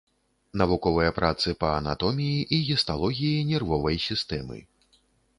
Навуковыя 0.59 1.11
працы 1.17 1.49
па 1.63 1.69
анатоміі 1.81 2.39
і 2.57 2.59
гісталогіі 2.69 3.43
нервовай 3.51 3.97
сістэмы. 4.07 4.59